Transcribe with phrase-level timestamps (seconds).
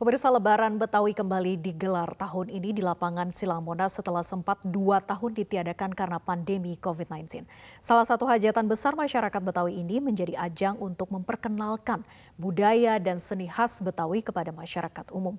[0.00, 5.36] Pemirsa Lebaran Betawi kembali digelar tahun ini di lapangan Silang Monas setelah sempat dua tahun
[5.36, 7.44] ditiadakan karena pandemi COVID-19.
[7.84, 12.00] Salah satu hajatan besar masyarakat Betawi ini menjadi ajang untuk memperkenalkan
[12.40, 15.36] budaya dan seni khas Betawi kepada masyarakat umum.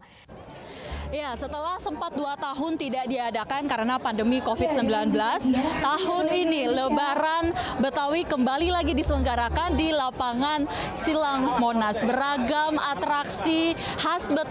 [1.10, 5.12] Ya, setelah sempat dua tahun tidak diadakan karena pandemi COVID-19,
[5.82, 7.50] tahun ini Lebaran
[7.82, 12.06] Betawi kembali lagi diselenggarakan di lapangan Silang Monas.
[12.06, 14.51] Beragam atraksi khas Betawi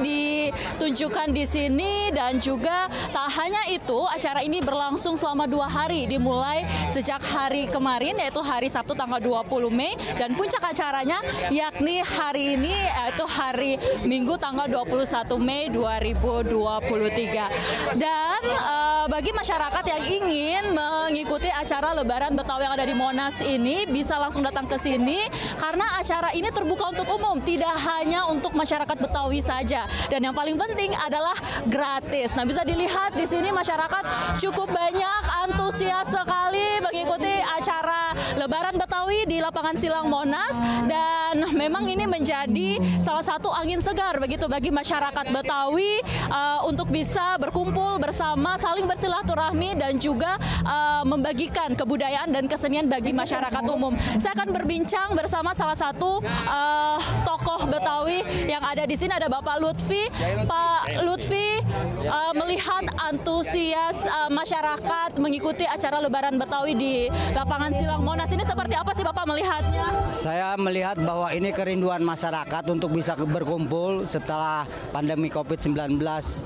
[0.00, 6.64] ditunjukkan di sini dan juga tak hanya itu, acara ini berlangsung selama dua hari, dimulai
[6.88, 12.72] sejak hari kemarin yaitu hari Sabtu tanggal 20 Mei dan puncak acaranya yakni hari ini
[12.72, 13.76] yaitu hari
[14.06, 18.00] Minggu tanggal 21 Mei 2023.
[18.00, 23.86] Dan uh, bagi masyarakat yang ingin mengikuti acara Lebaran Betawi yang ada di Monas ini
[23.86, 25.30] bisa langsung datang ke sini
[25.62, 29.86] karena acara ini terbuka untuk umum, tidak hanya untuk masyarakat Betawi saja.
[30.10, 31.38] Dan yang paling penting adalah
[31.70, 32.34] gratis.
[32.34, 34.02] Nah, bisa dilihat di sini masyarakat
[34.42, 42.04] cukup banyak antusias sekali mengikuti acara Lebaran Betawi di lapangan Silang Monas dan memang ini
[42.04, 48.84] menjadi salah satu angin segar begitu bagi masyarakat Betawi uh, untuk bisa berkumpul bersama, saling
[48.84, 53.92] bersilaturahmi dan juga uh, membagikan kebudayaan dan kesenian bagi masyarakat umum.
[54.16, 59.56] Saya akan berbincang bersama salah satu uh, tokoh Betawi yang ada di sini ada Bapak
[59.58, 60.12] Lutfi.
[60.44, 61.64] Pak Lutfi
[62.04, 66.94] uh, melihat antusias uh, masyarakat mengikuti acara Lebaran Betawi di
[67.32, 70.12] lapangan Silang Monas ini seperti apa sih Bapak melihatnya?
[70.12, 75.98] Saya melihat bahwa ini kerinduan masyarakat untuk bisa berkumpul setelah pandemi COVID-19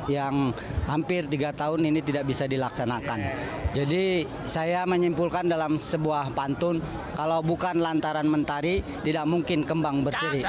[0.08, 0.54] yang
[0.86, 3.18] hampir tiga tahun ini tidak bisa dilaksanakan.
[3.70, 6.82] Jadi saya menyimpulkan dalam sebuah pantun,
[7.14, 10.42] kalau bukan lantaran mentari, tidak mungkin kembang berseri.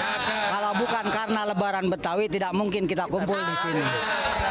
[0.71, 3.83] Kalau bukan karena lebaran Betawi, tidak mungkin kita kumpul di sini.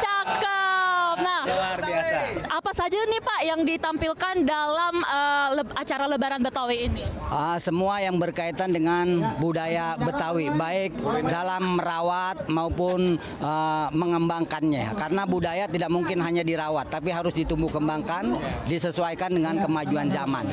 [0.05, 1.17] Cakep.
[1.17, 2.17] Nah, luar biasa.
[2.45, 7.09] Apa saja nih Pak yang ditampilkan dalam uh, le acara Lebaran Betawi ini?
[7.25, 14.93] Uh, semua yang berkaitan dengan budaya Betawi, baik dalam merawat maupun uh, mengembangkannya.
[14.93, 18.37] Karena budaya tidak mungkin hanya dirawat, tapi harus ditumbuh kembangkan,
[18.69, 20.45] disesuaikan dengan kemajuan zaman.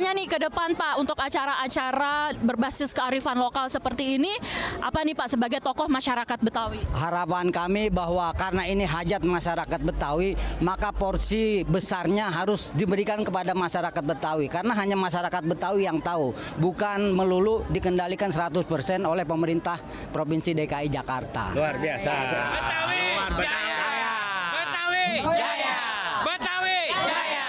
[0.00, 4.32] Harapannya nih ke depan Pak untuk acara-acara berbasis kearifan lokal seperti ini,
[4.80, 6.80] apa nih Pak sebagai tokoh masyarakat Betawi?
[6.96, 14.00] Harapan kami bahwa karena ini hajat masyarakat Betawi, maka porsi besarnya harus diberikan kepada masyarakat
[14.00, 19.76] Betawi karena hanya masyarakat Betawi yang tahu, bukan melulu dikendalikan 100% oleh pemerintah
[20.16, 21.52] Provinsi DKI Jakarta.
[21.52, 22.08] Luar biasa.
[22.08, 24.16] Betawi, Luar Jaya.
[24.48, 25.76] Betawi, Jaya.
[26.24, 27.44] Betawi, Jaya.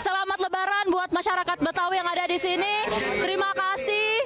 [0.00, 0.40] Selamat
[0.90, 2.88] buat masyarakat Betawi yang ada di sini.
[3.22, 4.21] Terima kasih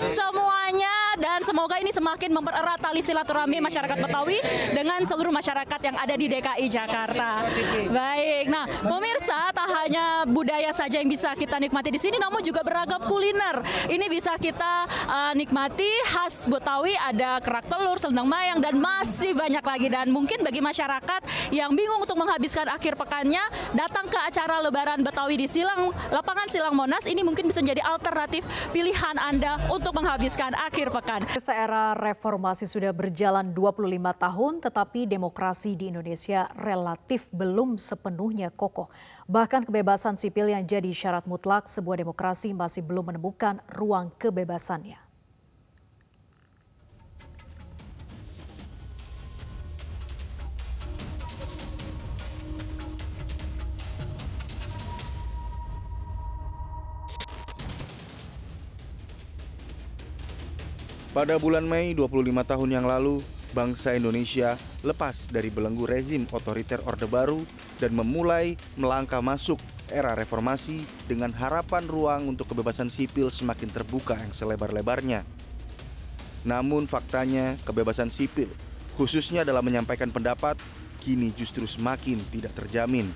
[1.66, 4.38] semoga ini semakin mempererat tali silaturahmi masyarakat Betawi
[4.70, 7.42] dengan seluruh masyarakat yang ada di DKI Jakarta.
[7.90, 12.62] Baik, nah pemirsa tak hanya budaya saja yang bisa kita nikmati di sini, namun juga
[12.62, 13.66] beragam kuliner.
[13.90, 19.66] Ini bisa kita uh, nikmati khas Betawi, ada kerak telur, selendang mayang dan masih banyak
[19.66, 19.90] lagi.
[19.90, 23.42] Dan mungkin bagi masyarakat yang bingung untuk menghabiskan akhir pekannya,
[23.74, 28.46] datang ke acara Lebaran Betawi di Silang, lapangan Silang Monas ini mungkin bisa menjadi alternatif
[28.70, 31.26] pilihan Anda untuk menghabiskan akhir pekan.
[31.56, 33.88] Era reformasi sudah berjalan 25
[34.20, 38.92] tahun, tetapi demokrasi di Indonesia relatif belum sepenuhnya kokoh.
[39.24, 45.05] Bahkan kebebasan sipil yang jadi syarat mutlak sebuah demokrasi masih belum menemukan ruang kebebasannya.
[61.16, 63.24] Pada bulan Mei 25 tahun yang lalu,
[63.56, 64.52] bangsa Indonesia
[64.84, 67.40] lepas dari belenggu rezim otoriter Orde Baru
[67.80, 69.56] dan memulai melangkah masuk
[69.88, 75.24] era reformasi dengan harapan ruang untuk kebebasan sipil semakin terbuka yang selebar-lebarnya.
[76.44, 78.52] Namun faktanya kebebasan sipil,
[79.00, 80.60] khususnya dalam menyampaikan pendapat,
[81.00, 83.08] kini justru semakin tidak terjamin.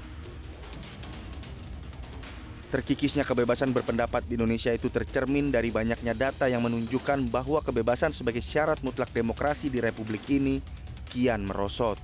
[2.71, 8.47] Terkikisnya kebebasan berpendapat di Indonesia itu tercermin dari banyaknya data yang menunjukkan bahwa kebebasan sebagai
[8.47, 10.63] syarat mutlak demokrasi di republik ini
[11.11, 11.99] kian merosot.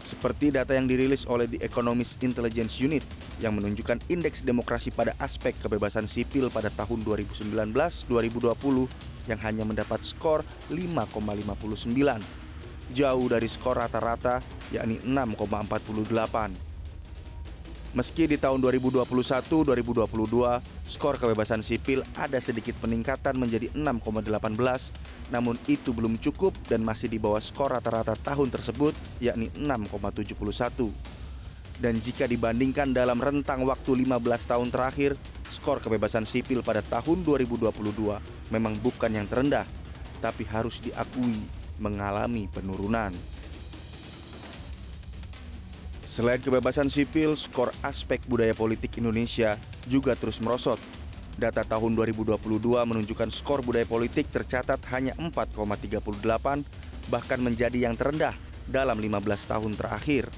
[0.00, 3.04] Seperti data yang dirilis oleh The Economist Intelligence Unit
[3.36, 10.40] yang menunjukkan indeks demokrasi pada aspek kebebasan sipil pada tahun 2019-2020 yang hanya mendapat skor
[10.72, 14.40] 5,59, jauh dari skor rata-rata
[14.72, 16.73] yakni 6,48.
[17.94, 19.62] Meski di tahun 2021-2022
[20.90, 27.22] skor kebebasan sipil ada sedikit peningkatan menjadi 6,18, namun itu belum cukup dan masih di
[27.22, 30.90] bawah skor rata-rata tahun tersebut yakni 6,71.
[31.78, 35.14] Dan jika dibandingkan dalam rentang waktu 15 tahun terakhir,
[35.54, 37.70] skor kebebasan sipil pada tahun 2022
[38.50, 39.70] memang bukan yang terendah,
[40.18, 41.46] tapi harus diakui
[41.78, 43.14] mengalami penurunan.
[46.14, 49.58] Selain kebebasan sipil, skor aspek budaya politik Indonesia
[49.90, 50.78] juga terus merosot.
[51.34, 52.38] Data tahun 2022
[52.86, 58.38] menunjukkan skor budaya politik tercatat hanya 4,38, bahkan menjadi yang terendah
[58.70, 60.30] dalam 15 tahun terakhir.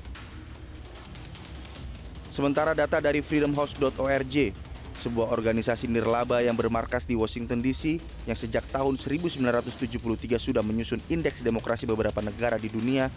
[2.32, 4.56] Sementara data dari freedomhouse.org,
[5.04, 11.44] sebuah organisasi nirlaba yang bermarkas di Washington DC yang sejak tahun 1973 sudah menyusun indeks
[11.44, 13.12] demokrasi beberapa negara di dunia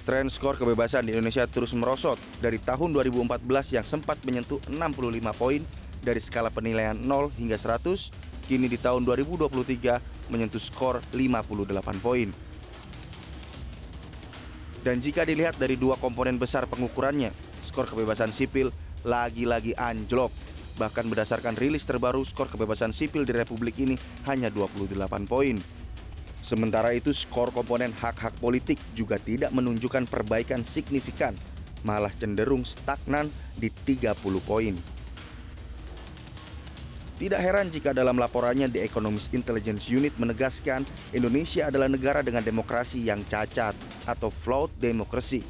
[0.00, 5.60] Tren skor kebebasan di Indonesia terus merosot dari tahun 2014 yang sempat menyentuh 65 poin
[6.00, 12.32] dari skala penilaian 0 hingga 100, kini di tahun 2023 menyentuh skor 58 poin.
[14.80, 17.36] Dan jika dilihat dari dua komponen besar pengukurannya,
[17.68, 18.72] skor kebebasan sipil
[19.04, 20.32] lagi-lagi anjlok.
[20.80, 24.96] Bahkan berdasarkan rilis terbaru, skor kebebasan sipil di Republik ini hanya 28
[25.28, 25.60] poin.
[26.40, 31.36] Sementara itu skor komponen hak-hak politik juga tidak menunjukkan perbaikan signifikan,
[31.84, 34.74] malah cenderung stagnan di 30 poin.
[37.20, 43.04] Tidak heran jika dalam laporannya The Economist Intelligence Unit menegaskan Indonesia adalah negara dengan demokrasi
[43.04, 43.76] yang cacat
[44.08, 45.44] atau flawed democracy.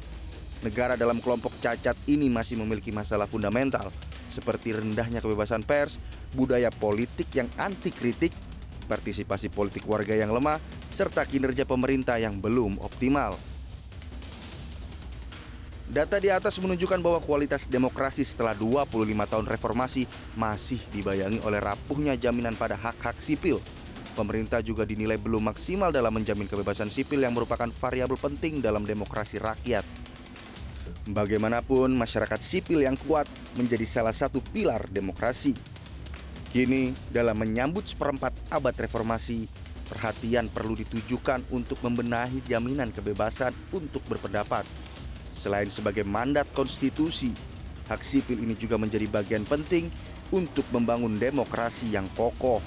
[0.67, 3.87] Negara dalam kelompok cacat ini masih memiliki masalah fundamental
[4.31, 5.99] seperti rendahnya kebebasan pers,
[6.35, 8.31] budaya politik yang anti kritik,
[8.87, 10.59] partisipasi politik warga yang lemah,
[10.91, 13.39] serta kinerja pemerintah yang belum optimal.
[15.91, 18.87] Data di atas menunjukkan bahwa kualitas demokrasi setelah 25
[19.27, 20.07] tahun reformasi
[20.39, 23.59] masih dibayangi oleh rapuhnya jaminan pada hak-hak sipil.
[24.15, 29.35] Pemerintah juga dinilai belum maksimal dalam menjamin kebebasan sipil yang merupakan variabel penting dalam demokrasi
[29.39, 29.83] rakyat.
[31.11, 33.27] Bagaimanapun, masyarakat sipil yang kuat
[33.59, 35.55] menjadi salah satu pilar demokrasi.
[36.55, 39.47] Kini, dalam menyambut seperempat abad reformasi,
[39.91, 44.63] perhatian perlu ditujukan untuk membenahi jaminan kebebasan untuk berpendapat.
[45.35, 47.35] Selain sebagai mandat konstitusi,
[47.91, 49.91] hak sipil ini juga menjadi bagian penting
[50.31, 52.63] untuk membangun demokrasi yang kokoh.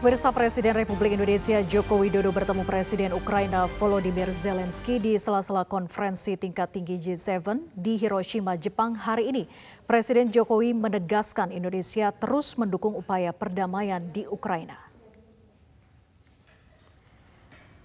[0.00, 6.72] Pemirsa Presiden Republik Indonesia Joko Widodo bertemu Presiden Ukraina Volodymyr Zelensky di sela-sela konferensi tingkat
[6.72, 9.44] tinggi G7 di Hiroshima, Jepang hari ini.
[9.84, 14.89] Presiden Jokowi menegaskan Indonesia terus mendukung upaya perdamaian di Ukraina.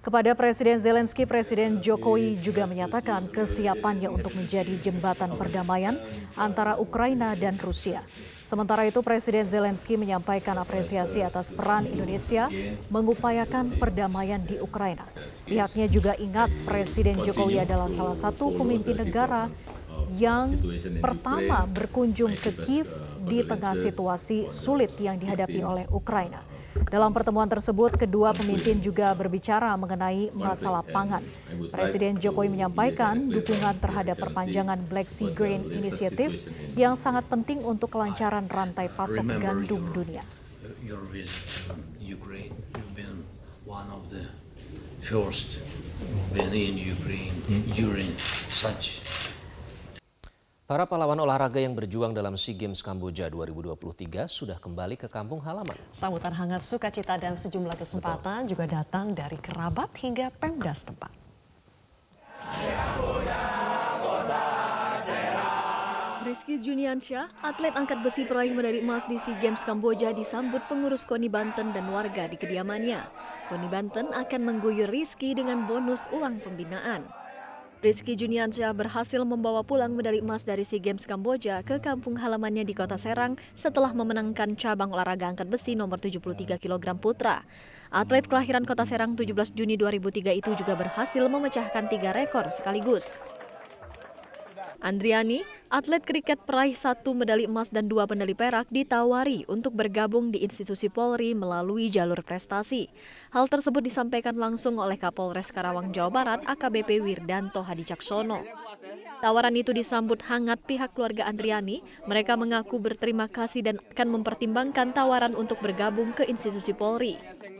[0.05, 5.97] Kepada Presiden Zelensky, Presiden Jokowi juga menyatakan kesiapannya untuk menjadi jembatan perdamaian
[6.37, 8.05] antara Ukraina dan Rusia.
[8.45, 12.53] Sementara itu, Presiden Zelensky menyampaikan apresiasi atas peran Indonesia
[12.93, 15.09] mengupayakan perdamaian di Ukraina.
[15.41, 19.49] Pihaknya juga ingat Presiden Jokowi adalah salah satu pemimpin negara
[20.13, 20.53] yang
[21.01, 22.93] pertama berkunjung ke Kiev
[23.25, 26.45] di tengah situasi sulit yang dihadapi oleh Ukraina.
[26.75, 31.23] Dalam pertemuan tersebut, kedua pemimpin juga berbicara mengenai masalah pangan.
[31.71, 36.35] Presiden Jokowi menyampaikan dukungan terhadap perpanjangan Black Sea Grain Initiative
[36.75, 40.27] yang sangat penting untuk kelancaran rantai pasok gandum dunia.
[45.05, 45.61] First,
[46.33, 47.37] been in Ukraine
[47.77, 48.09] during
[48.49, 49.05] such
[50.65, 55.77] Para pahlawan olahraga yang berjuang dalam SEA Games Kamboja 2023 sudah kembali ke kampung halaman.
[55.93, 58.57] Sambutan hangat sukacita dan sejumlah kesempatan Betul.
[58.57, 61.13] juga datang dari kerabat hingga Pemda setempat.
[66.25, 71.29] Rizky Juniansyah, atlet angkat besi peraih medali emas di SEA Games Kamboja disambut pengurus KONI
[71.29, 73.05] Banten dan warga di kediamannya.
[73.53, 77.24] KONI Banten akan mengguyur Rizky dengan bonus uang pembinaan.
[77.85, 82.73] Rizky Juniansyah berhasil membawa pulang medali emas dari SEA Games Kamboja ke kampung halamannya di
[82.73, 87.45] kota Serang setelah memenangkan cabang olahraga angkat besi nomor 73 kg putra.
[87.93, 93.21] Atlet kelahiran kota Serang 17 Juni 2003 itu juga berhasil memecahkan tiga rekor sekaligus.
[94.85, 95.41] Andriani,
[95.73, 100.93] atlet kriket peraih satu medali emas dan dua medali perak ditawari untuk bergabung di institusi
[100.93, 102.93] Polri melalui jalur prestasi.
[103.33, 108.45] Hal tersebut disampaikan langsung oleh Kapolres Karawang Jawa Barat AKBP Wirdanto Hadicaksono.
[109.25, 111.81] Tawaran itu disambut hangat pihak keluarga Andriani.
[112.05, 117.17] Mereka mengaku berterima kasih dan akan mempertimbangkan tawaran untuk bergabung ke institusi Polri.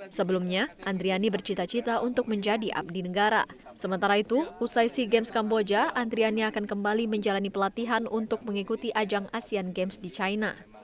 [0.10, 3.46] Sebelumnya, Andriani bercita-cita untuk menjadi abdi negara.
[3.74, 9.72] Sementara itu, usai SEA Games Kamboja, Andriani akan kembali menjalani pelatihan untuk mengikuti ajang Asian
[9.74, 10.75] Games di China.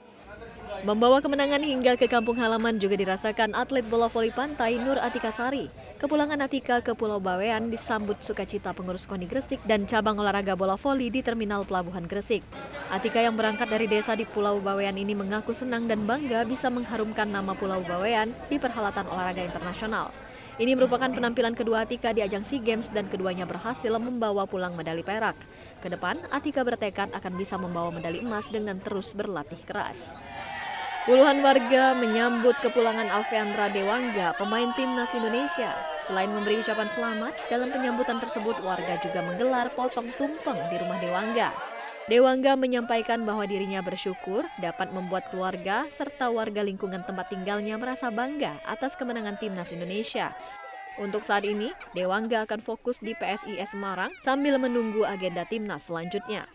[0.82, 5.70] Membawa kemenangan hingga ke kampung halaman juga dirasakan atlet bola voli pantai Nur Atika Sari.
[6.02, 11.06] Kepulangan Atika ke Pulau Bawean disambut sukacita pengurus KONI Gresik dan cabang olahraga bola voli
[11.06, 12.42] di Terminal Pelabuhan Gresik.
[12.90, 17.30] Atika yang berangkat dari desa di Pulau Bawean ini mengaku senang dan bangga bisa mengharumkan
[17.30, 20.10] nama Pulau Bawean di perhelatan olahraga internasional.
[20.58, 25.06] Ini merupakan penampilan kedua Atika di ajang SEA Games dan keduanya berhasil membawa pulang medali
[25.06, 25.38] perak.
[25.78, 29.94] Ke depan, Atika bertekad akan bisa membawa medali emas dengan terus berlatih keras.
[31.02, 35.74] Puluhan warga menyambut kepulangan Alveandra Dewangga, pemain timnas Indonesia.
[36.06, 41.50] Selain memberi ucapan selamat, dalam penyambutan tersebut warga juga menggelar potong tumpeng di rumah Dewangga.
[42.06, 48.62] Dewangga menyampaikan bahwa dirinya bersyukur dapat membuat keluarga serta warga lingkungan tempat tinggalnya merasa bangga
[48.62, 50.30] atas kemenangan timnas Indonesia.
[51.02, 56.46] Untuk saat ini, Dewangga akan fokus di PSIS Semarang sambil menunggu agenda timnas selanjutnya.